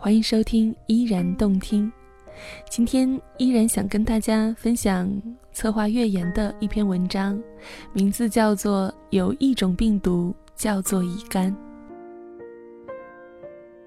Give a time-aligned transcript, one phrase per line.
[0.00, 1.84] 欢迎收听《依然动听》。
[2.70, 5.10] 今天依然想跟大家分享
[5.52, 7.36] 策划月言的一篇文章，
[7.92, 11.52] 名字叫做《有一种病毒叫做乙肝》。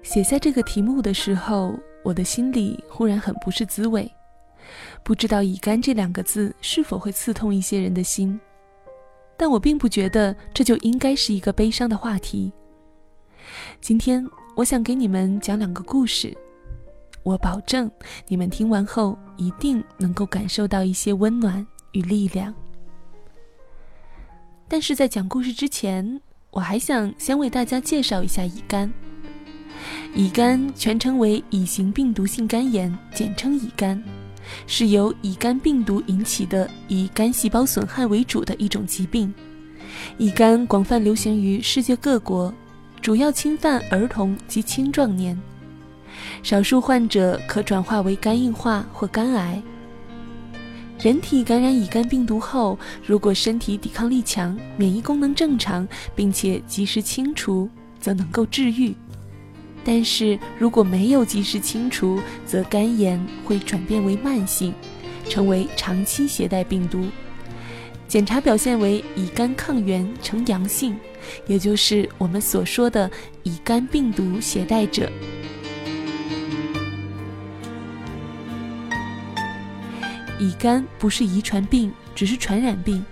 [0.02, 4.08] 写下这个题目的时候，我的心里忽然很不是滋味，
[5.02, 8.38] 不知道“乙肝”这两个字是否会刺痛一些人的心，
[9.34, 12.52] 但我并不觉得这就应该是一个悲伤的话题。
[13.80, 14.22] 今天。
[14.54, 16.36] 我想给你们讲两个故事，
[17.22, 17.90] 我保证
[18.28, 22.52] 你们听完后一定能够感受到一些温暖与力量。
[24.68, 26.20] 但是在讲故事之前，
[26.50, 28.92] 我还想先为大家介绍一下乙肝。
[30.14, 34.02] 乙肝全称为乙型病毒性肝炎，简称乙肝，
[34.66, 39.32] 是由乙肝病毒引起的以肝细胞损害为主的一种疾病。
[40.18, 42.52] 乙肝广泛流行于世界各国。
[43.02, 45.36] 主要侵犯儿童及青壮年，
[46.44, 49.60] 少数患者可转化为肝硬化或肝癌。
[51.00, 58.94] 人体感染乙肝病毒后，如果身体抵抗力强、免疫功能正常，并且及时清除，则能够治愈；
[59.84, 64.72] 但是如果没有及时清除，则肝炎会转变为慢性，
[65.28, 67.04] 成为长期携带病毒。
[68.12, 70.94] 检查表现为乙肝抗原呈阳性，
[71.46, 73.10] 也就是我们所说的
[73.42, 75.10] 乙肝病毒携带者。
[80.38, 83.02] 乙肝不是遗传病，只是传染病。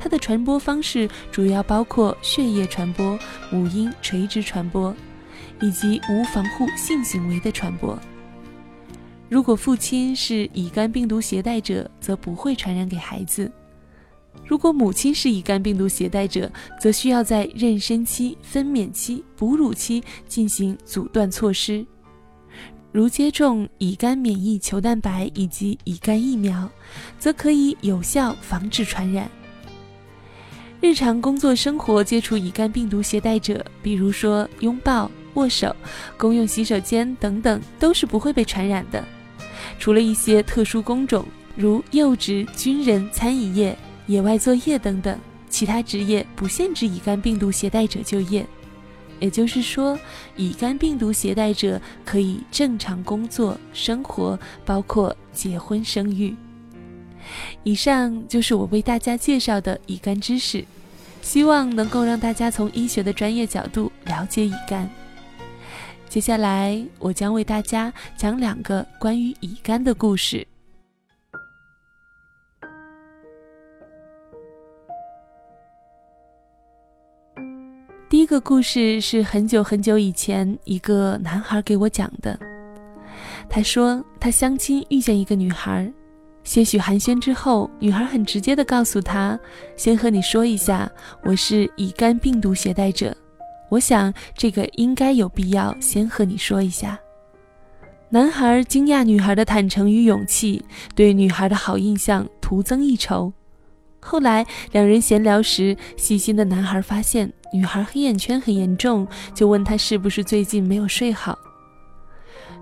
[0.00, 3.16] 它的传播方式主要包括血液传播、
[3.48, 4.92] 母婴垂直传播，
[5.60, 7.96] 以及无防护性行为的传播。
[9.28, 13.48] 如果父亲是乙肝病毒携带者，则不会传染给孩子。
[14.46, 21.86] 如果母亲是乙肝病毒携带者，则需要在妊娠期、分娩期、哺乳期进行阻断措施，
[22.90, 26.68] 如接种乙肝免疫球蛋白以及乙肝疫苗，
[27.18, 29.30] 则可以有效防止传染。
[30.80, 35.74] 日常工作生活接触乙肝病毒携带者，比如说拥抱、握手、
[36.18, 39.02] 公用洗手间等等，都是不会被传染的，
[39.78, 43.78] 除了一些特殊工种，如幼职、军人、餐饮业。
[44.06, 45.18] 野外作业等等，
[45.48, 48.44] 其他职业不限制乙肝病毒携带者就业，
[49.20, 49.98] 也就是说，
[50.36, 56.34] 乙肝病毒携带者可以正常工作、生活，包括结婚生育。
[57.62, 60.64] 以上就是我为大家介绍的乙肝知识，
[61.22, 64.90] 希望能够让大家从医学的专业角度了解乙肝。
[66.08, 70.46] 接下来，我将为大家讲两个关于乙肝的故事。
[78.22, 82.38] 一个故事是很久很久以前一个男孩给我讲的。
[83.48, 85.92] 他说他相亲遇见一个女孩，
[86.44, 89.36] 些许寒暄之后，女孩很直接的告诉他
[89.76, 90.88] ：“先和你说一下，
[91.24, 93.12] 我是乙肝病毒携带者。
[93.68, 96.96] 我想这个应该有必要先和你说一下。”
[98.08, 103.32] 男孩惊讶女孩的坦诚与勇气，对女孩的好印象徒增一筹。
[103.98, 111.38] 后来两人闲聊时，细心的男孩发现女孩黑眼圈很严重，就问她是不是最近没有睡好。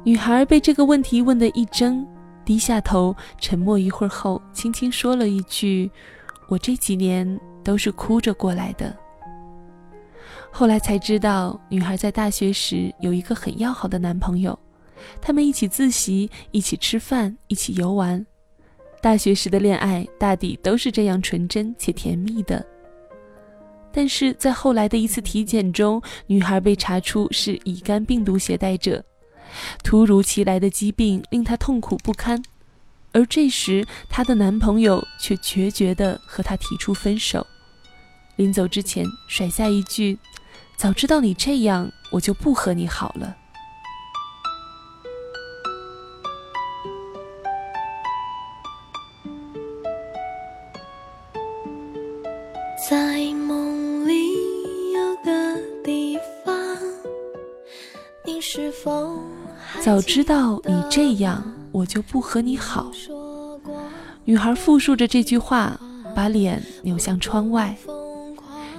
[0.03, 2.07] 女孩被这个问题问得一怔，
[2.45, 5.91] 低下头，沉默一会儿后，轻轻说了一句
[6.49, 8.97] ：“我这几年都是哭着过来的。”
[10.51, 14.59] 后来才知道，女孩在大学时有一个很要好的男朋友，
[15.21, 18.25] 他们一起自习，一起吃饭，一起游玩。
[19.01, 22.67] 大学时的恋爱大抵都是这样纯真且甜蜜的，
[23.93, 29.05] 但是在后来的一次体检中，女孩被查出是乙肝病毒携带者，
[29.83, 32.41] 突如其来的疾病令她痛苦不堪，
[33.13, 37.47] 而这时她的男朋友却决绝地和她提出分手，
[38.37, 40.17] 临走之前甩下一句
[40.79, 43.37] ：“早知道你这样，我就不和你好了。”
[52.89, 53.70] 在梦
[59.83, 61.43] 早知道你这样，
[61.73, 62.91] 我就不和你好。
[64.25, 65.79] 女孩复述着这句话，
[66.15, 67.77] 把脸扭向窗外，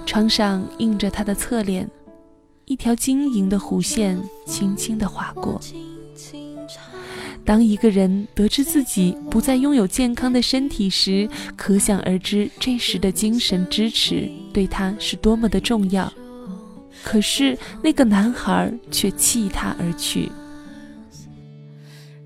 [0.04, 1.88] 窗上映着她的侧脸，
[2.64, 5.60] 一条晶莹的弧线轻轻地划过。
[7.44, 16.12] 当一个人得知自己不再拥有健康的身体时，可想而知这时的精神支持对他是多么的重要。
[17.02, 20.30] 可是那个男孩却弃她而去。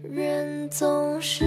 [0.02, 1.44] 人总是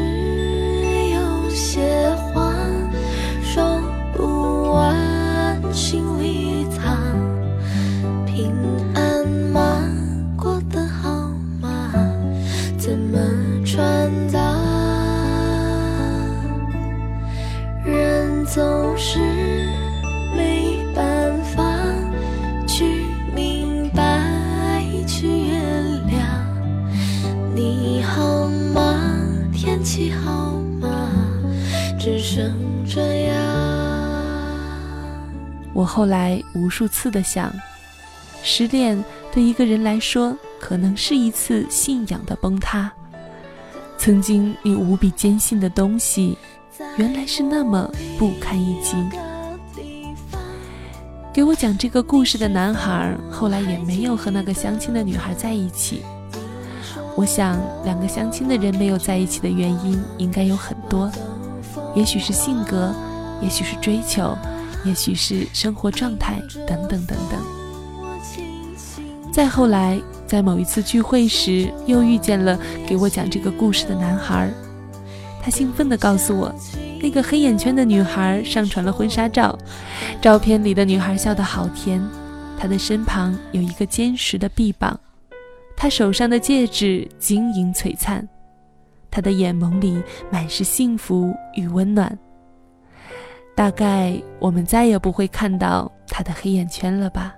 [35.99, 37.53] 后来无数次的想，
[38.41, 39.03] 失恋
[39.33, 42.89] 对一个人来说，可能是一次信仰的崩塌。
[43.97, 46.37] 曾经你无比坚信的东西，
[46.95, 48.95] 原来是那么不堪一击。
[51.33, 56.03] 给我讲这个故事的男孩，后来也没有和那个相亲的女孩在一起。
[57.17, 61.11] 我想，两个相亲的人没有在一起的原因应该有很多，
[61.93, 62.95] 也许是性格，
[63.41, 64.33] 也许是追求，
[64.85, 67.39] 也许是生活状态，等等等等。
[69.31, 74.51] 再后来，在某一次聚会时，又遇见了给我讲这个故事的男孩，
[75.41, 76.53] 他兴奋地告诉我，
[77.01, 79.57] 那个黑眼圈的女孩上传了婚纱照，
[80.19, 82.01] 照片里的女孩笑得好甜，
[82.57, 84.99] 她的身旁有一个坚实的臂膀。
[85.77, 88.27] 她手上的戒指晶莹璀璨，
[89.11, 90.01] 她的眼眸里
[90.31, 92.17] 满是幸福与温暖。
[93.59, 97.35] 大概我们再也不会看到他的黑眼圈了吧？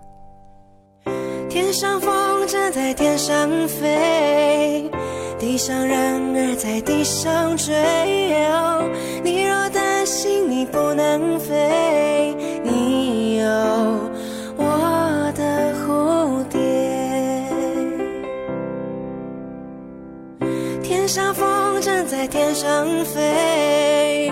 [1.50, 4.88] 天上风筝在天上飞，
[5.39, 7.73] 地上人儿在地上追。
[9.23, 13.45] 你若担心你不能飞，你有
[14.57, 16.59] 我的蝴蝶。
[20.83, 24.31] 天上风筝在天上飞，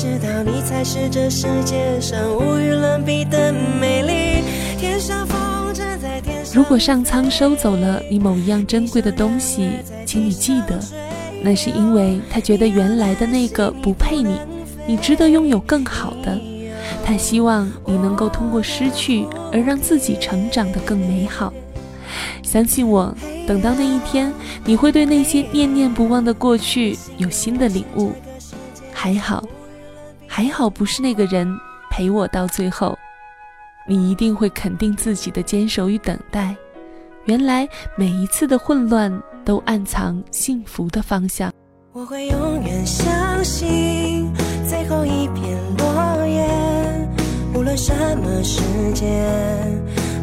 [0.00, 4.42] 知道你才是这世界上无与伦比的美丽。
[4.78, 5.38] 天上风
[5.74, 6.42] 筝在天。
[6.54, 9.68] 如果上苍收走了你某一样珍贵的东西，
[10.06, 10.80] 请你记得，
[11.42, 14.40] 那是因为他觉得原来的那个不配你，
[14.86, 16.40] 你值得拥有更好的。
[17.04, 21.52] 他希望你能够通过失去而让自己成长得更美好。
[22.42, 23.14] 相信我，
[23.46, 24.32] 等到那一天，
[24.64, 28.12] 你会对那些念念不忘的过去有新的领悟。
[28.94, 29.44] 还好，
[30.32, 31.58] 还好不是那个人
[31.90, 32.96] 陪我到最后。
[33.84, 36.54] 你一定会肯定自己的坚守与等待。
[37.24, 39.12] 原来每一次的混乱
[39.44, 41.52] 都暗藏幸福的方向。
[41.92, 44.32] 我会永远相信
[44.68, 46.48] 最后一片落叶，
[47.52, 48.62] 无论什么时
[48.94, 49.26] 间，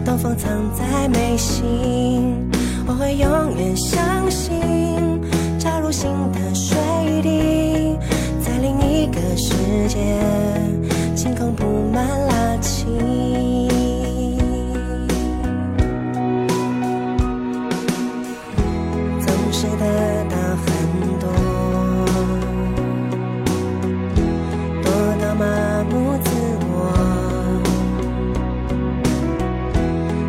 [0.06, 2.50] 都封藏在眉心。
[2.88, 4.58] 我会永远相信
[5.60, 6.77] 插入心的水，
[9.38, 9.54] 世
[9.88, 10.00] 界，
[11.16, 11.64] 晴空布
[11.94, 12.88] 满拉青。
[19.20, 19.86] 总是得
[20.28, 20.66] 到很
[21.20, 21.30] 多，
[24.82, 24.92] 多
[25.22, 25.46] 到麻
[25.92, 26.32] 木自
[26.72, 26.74] 我，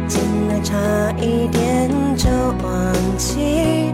[0.07, 0.77] 竟然差
[1.19, 2.29] 一点就
[2.63, 3.91] 忘记，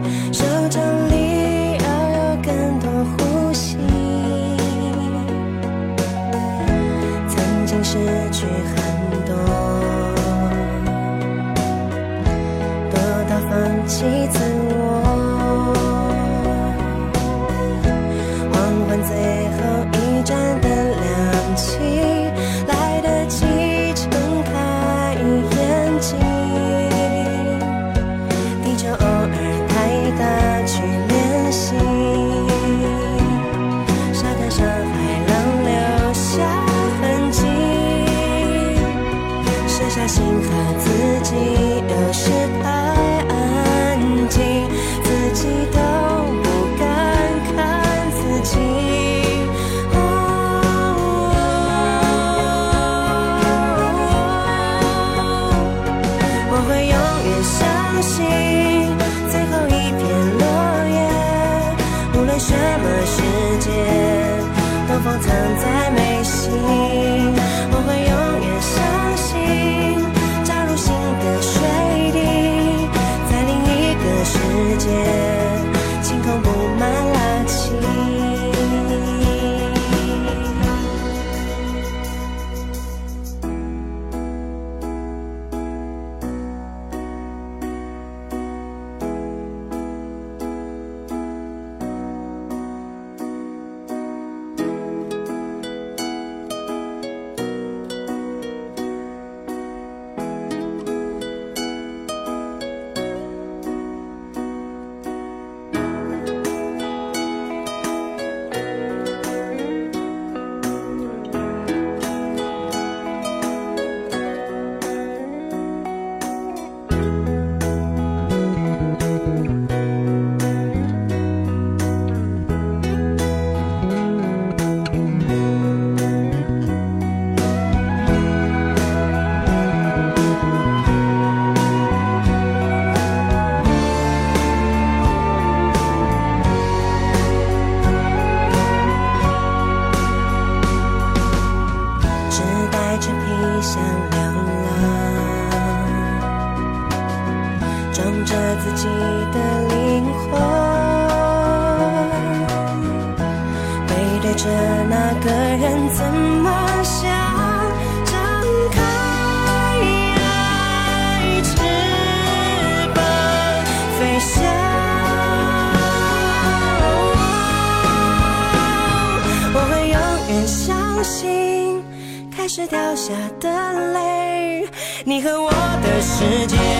[176.64, 176.72] 世界，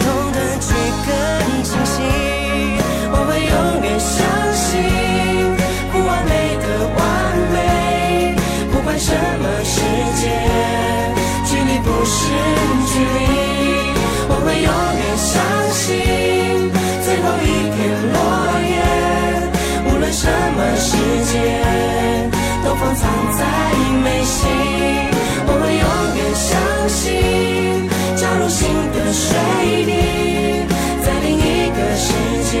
[0.00, 0.68] 同等去
[1.04, 1.08] 更
[1.62, 1.96] 清晰。
[3.12, 4.16] 我会永远相
[4.54, 4.72] 信，
[5.92, 6.32] 不完美
[6.62, 6.64] 的
[6.96, 7.00] 完
[7.52, 7.56] 美，
[8.72, 9.76] 不管什么世
[10.20, 10.22] 界，
[11.44, 12.16] 距离不是
[12.90, 13.20] 距离。
[14.28, 15.32] 我会永远相
[15.72, 15.88] 信，
[17.04, 17.78] 最后一片
[18.12, 18.16] 落
[18.64, 18.74] 叶，
[19.86, 20.22] 无论什
[20.56, 20.90] 么世
[21.30, 21.32] 界，
[22.64, 23.02] 都封藏
[23.38, 23.40] 在
[24.02, 24.40] 眉心。
[25.46, 26.48] 我会永远相
[26.88, 27.06] 信，
[28.38, 29.38] 入新的水
[29.84, 29.92] 滴，
[31.04, 32.12] 在另一个世
[32.50, 32.58] 界，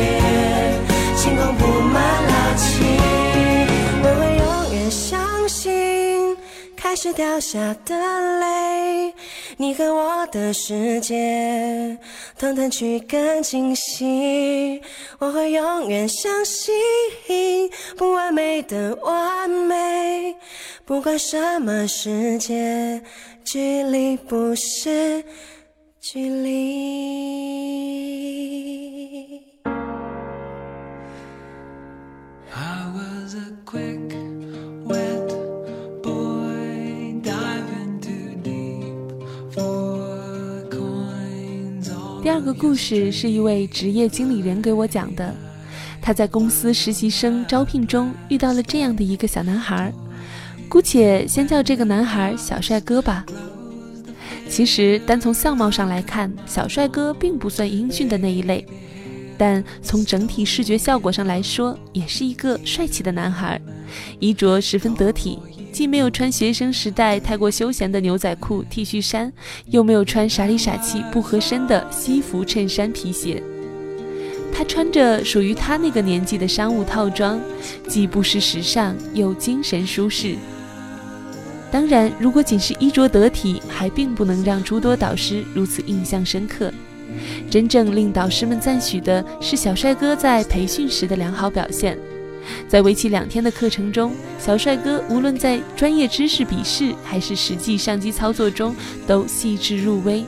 [1.16, 2.84] 星空布满拉起。
[4.02, 6.36] 我会永远相信，
[6.76, 7.94] 开始掉下的
[8.40, 9.12] 泪，
[9.56, 11.98] 你和我的世界，
[12.38, 14.80] 团团去更清晰。
[15.18, 16.72] 我会永远相信，
[17.96, 20.36] 不完美的完美，
[20.84, 23.02] 不管什么世界，
[23.44, 25.24] 距离不是
[26.06, 26.52] 距离。
[42.22, 45.34] 第二个故事是一位职业经理人给我讲的，
[46.02, 49.90] 他在公司实习生招聘中遇到了这样的一个小男孩，
[50.68, 53.24] 姑且先叫这个男孩小帅哥吧。
[54.54, 58.64] 其实单从相貌上来看，小帅哥并不算英俊的那一类，
[59.36, 63.60] 但从整体视觉效果上来说，也是一个帅气的男孩，
[64.20, 65.40] 衣着十分得体，
[65.72, 69.32] 既没有穿学生时代太过休闲的牛仔裤、T 恤衫，
[69.70, 73.42] 又没有穿傻里傻气不合身的西服、衬衫、皮鞋。
[74.52, 77.40] 他穿着属于他那个年纪的商务套装，
[77.88, 80.36] 既不失时尚，又精神舒适。
[81.74, 86.72] 当然，如果仅是衣着得体，还并不能让诸多导师如此印象深刻。
[87.50, 91.98] 真正令导师们赞许的是小帅哥在培训时的良好表现。
[92.68, 98.72] 在为期两天的课程中，小帅哥无论在专业知识笔试还是实际上机操作中，
[99.04, 100.24] 都细致入微，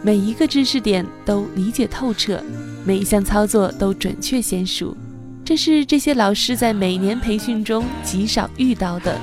[0.00, 2.42] 每一个知识点都理解透彻，
[2.86, 4.96] 每一项操作都准确娴熟。
[5.44, 9.14] 这是这些老师在每年培训中极少遇到的。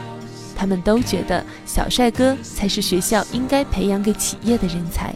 [0.63, 5.13] 他们都觉得小帅哥才是学校应该培养给企业的人才。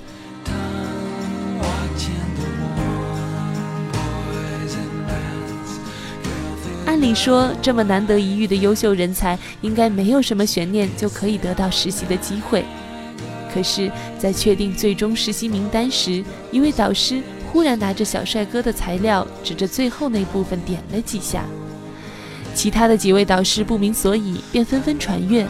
[6.86, 12.66] 按理说，这么难得一遇的优秀人才，应该没有什么悬念就可以得到实习的机会。
[13.54, 13.90] 可是，
[14.20, 17.24] 在确定最终实习名单时，一位导师
[17.54, 21.46] 忽然拿着小帅哥的材料，指着最后那部分点了几下。
[22.58, 25.48] 其他的几位导师不明所以，便纷纷传阅。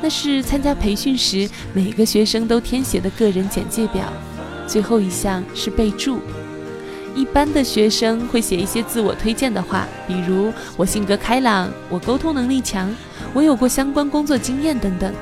[0.00, 4.10] 那是参加培训时每个学生都填写的个人简介表，
[4.66, 6.20] 最后一项是备注。
[7.14, 12.90] 一般的学生会写一些自我推荐的话，比如我性格开朗，我沟通能力强，
[13.34, 15.12] 我有过相关工作经验等等。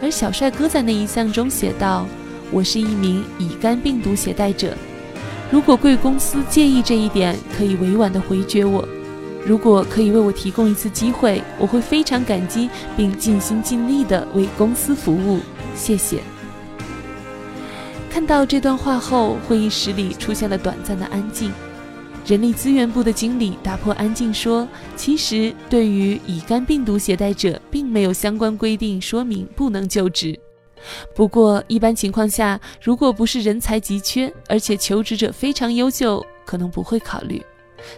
[0.00, 2.06] 而小帅哥在那一项中写道
[2.50, 4.74] ：“我是一名乙肝病毒携带者，
[5.50, 8.88] 如果贵公司介意这一点，可以委婉地回绝我。
[9.46, 15.40] 如果可以为我提供一次机会，我会非常感激，并尽心尽力地为公司服务。
[15.74, 16.22] 谢谢。”
[18.10, 21.52] 看到这段话后，会议室里出现了短暂的安静。
[22.24, 30.38] 人力资源部的经理打破安静说：“其实，对于乙肝病毒携带者，并没有相关规定说明不能就职。
[31.14, 37.42] 不过，一般情况下，如果不是人才急缺，而且求职者非常优秀，可能不会考虑。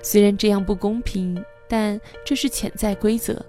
[0.02, 3.44] 虽然这样不公平，但这是潜在规则。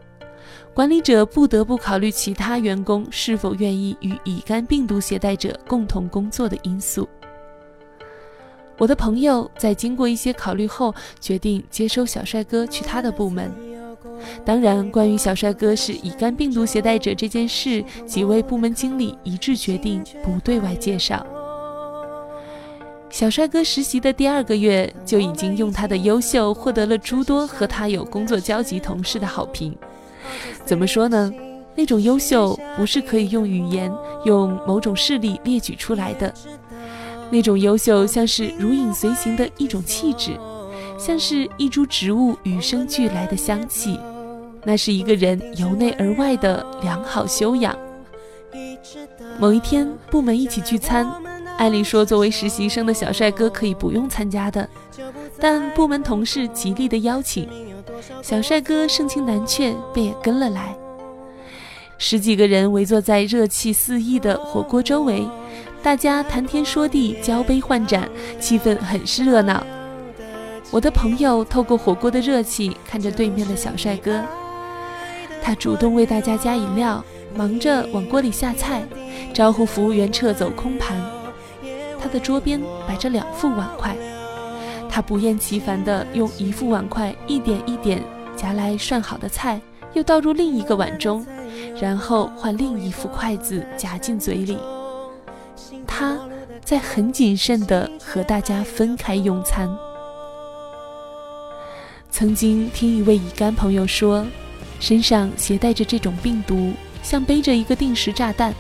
[0.74, 7.08] 管理者不得不考虑其他员工是否愿意与乙肝病毒携带者共同工作的因素。”
[8.78, 13.52] 我的朋友在经过一些考虑后，决定接收小帅哥去他的部门。
[14.46, 21.26] 当然，关于小帅哥是乙肝病毒携带者这件事，几位部门经理一致决定不对外介绍。
[23.10, 29.76] 小帅哥实习的第二个月，就已经用他的优秀获得了诸多和他有工作交集同事的好评。
[30.66, 31.32] 怎么说呢？
[31.76, 33.92] 那种优秀不是可以用语言、
[34.26, 36.34] 用某种事例列举出来的。
[37.30, 40.32] 那种优秀像是如影随形的一种气质，
[41.00, 44.00] 像是一株植物与生俱来的香气。
[44.64, 47.78] 那是一个人由内而外的良好修养。
[49.40, 51.10] 某一天，部门一起聚餐，
[51.58, 54.70] 按理说作为实习生的小帅哥可以不用参加的，
[55.40, 57.50] 但部门同事极力的邀请，
[58.22, 60.76] 小帅哥盛情难却，便也跟了来。
[61.98, 65.28] 十几个人围坐在热气四溢的火锅周围，
[65.82, 68.08] 大家谈天说地，交杯换盏，
[68.40, 69.66] 气氛很是热闹。
[70.70, 74.22] 我的朋友透过火锅的热气，看着对面的小帅哥。
[75.42, 77.04] 他主动为大家加饮料，
[77.36, 78.84] 忙着往锅里下菜，
[79.34, 81.17] 招呼服务员撤走空盘。
[82.02, 83.96] 他的桌边摆着两副碗筷，
[84.90, 88.02] 他不厌其烦地用一副碗筷一点一点
[88.36, 89.62] 夹来涮好的菜，
[89.94, 91.26] 又倒入另一个碗中，
[91.80, 94.58] 然后换另一副筷子夹进嘴里。
[95.86, 96.18] 他
[96.64, 99.70] 在很谨慎地和大家分开用餐。
[102.10, 104.26] 曾经听一位乙肝朋友说。
[104.80, 108.54] 身上携带着这种病毒，像背着一个定时炸弹。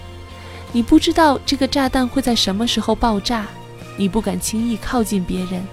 [0.71, 3.47] 你不知道这个炸弹会在什么时候爆炸，
[3.95, 5.65] 你不敢轻易靠近别人，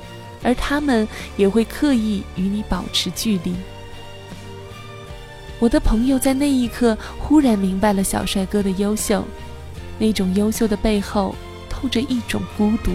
[0.42, 3.54] 而他们也会刻意与你保持距离。
[5.58, 9.24] 我的朋友在那一刻忽然明白了小帅哥的优秀，
[9.98, 11.34] 那种优秀的背后
[11.68, 12.92] 透着一种孤独。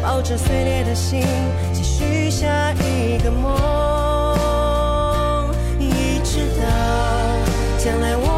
[0.00, 1.22] 抱着碎裂的心，
[1.72, 3.97] 继续下一个梦，
[7.88, 8.37] 将来我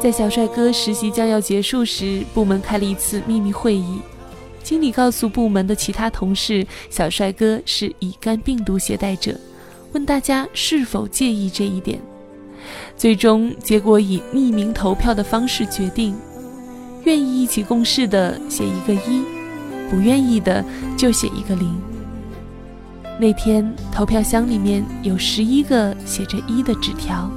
[0.00, 4.00] 在小帅哥实习将要结束时，部门开了一次秘密会议。
[4.62, 9.38] 经理告诉部门的其他同事，小帅哥是乙肝病毒携带者，
[9.92, 12.00] 问大家是否介意这一点。
[12.96, 16.16] 最终结果以匿名投票的方式决定：
[17.04, 19.22] 愿意一起共事的写一个一，
[19.90, 20.64] 不愿意的
[20.96, 21.78] 就写一个零。
[23.18, 27.30] 那天投票箱里面有十一个写着一的纸条。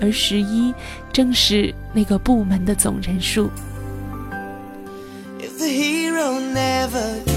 [0.00, 0.72] 而十一
[1.12, 3.50] 正是那个部门的总人数。
[5.40, 7.33] If the hero never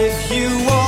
[0.00, 0.87] if you wanna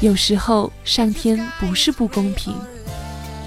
[0.00, 2.54] 有时候上天不是不公平，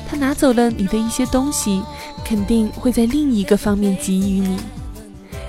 [0.07, 1.81] 他拿走了你的一些东西，
[2.23, 4.57] 肯定会在另一个方面给予你。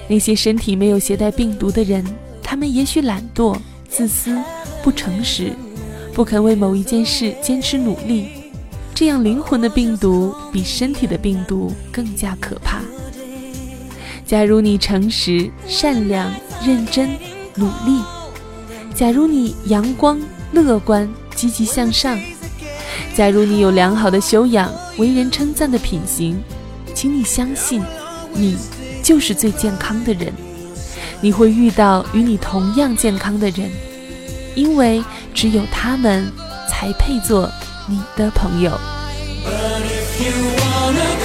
[0.08, 2.02] 那些身体没有携带病毒的人，
[2.42, 3.54] 他们也许懒惰、
[3.88, 4.34] 自私、
[4.82, 5.52] 不诚实，
[6.14, 8.28] 不肯为某一件事坚持努力。
[8.94, 12.80] 这样灵魂的病毒比身体的病毒更加可怕。
[14.24, 16.32] 假如你诚实、善良、
[16.64, 17.10] 认真、
[17.56, 18.02] 努力；
[18.94, 20.18] 假如你阳光、
[20.62, 22.18] 乐观、积极向上；
[23.14, 26.42] 假如你有良好的修养、为人称赞的品行，
[26.94, 27.82] 请你相信，
[28.32, 28.56] 你
[29.02, 30.32] 就是最健康的人。
[31.20, 33.70] 你会遇到与你同样健康的人，
[34.54, 36.30] 因为只有他们
[36.68, 37.50] 才配做
[37.88, 38.70] 你的朋友。
[39.44, 41.23] But if you wanna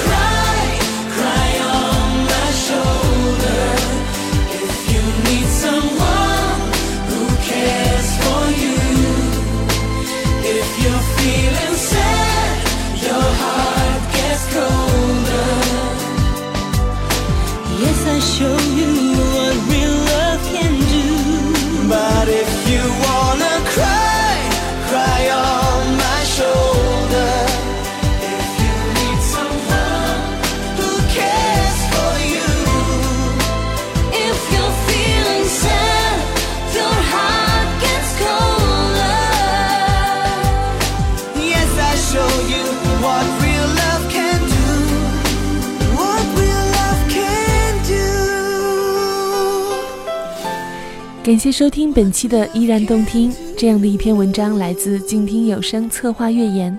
[51.30, 53.32] 感谢收听本期的依然动听。
[53.56, 56.76] 这样的一篇文章来自静听有声策划月言。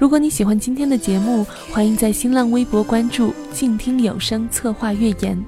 [0.00, 5.40] 如果你喜欢今天的节目，欢迎在新浪微博关注“静听有声策划月言”。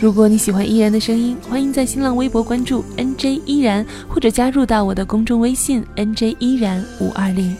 [0.00, 7.56] 如果你喜欢依然的声音，欢迎在新浪微博关注 “nj 依然”或者加入到我的公众微信 “nj 依然五二零”。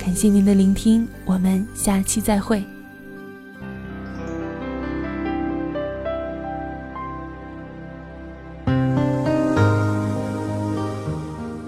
[0.00, 2.64] 感谢您的聆听，我们下期再会。